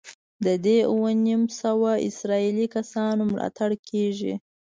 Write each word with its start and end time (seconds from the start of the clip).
د 0.45 0.47
دې 0.65 0.77
اووه 0.91 1.11
نیم 1.25 1.43
سوه 1.61 1.91
اسرائیلي 2.09 2.67
کسانو 2.75 3.21
ملاتړ 3.31 3.69
کېږي. 3.89 4.33